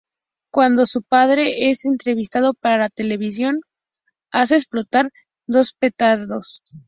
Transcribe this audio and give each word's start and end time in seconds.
Cuando 0.51 0.87
su 0.87 1.03
padre 1.03 1.69
es 1.69 1.85
entrevistado 1.85 2.55
para 2.55 2.79
la 2.79 2.89
televisión, 2.89 3.61
hace 4.31 4.55
explotar 4.55 5.11
dos 5.47 5.73
petardos. 5.75 6.63